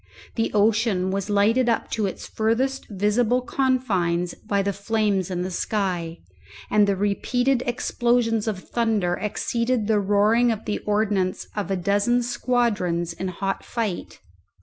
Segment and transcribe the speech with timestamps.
[0.35, 5.51] The ocean was lighted up to its furthest visible confines by the flames in the
[5.51, 6.17] sky,
[6.71, 12.23] and the repeated explosions of thunder exceeded the roaring of the ordnance of a dozen
[12.23, 14.19] squadrons in hot fight.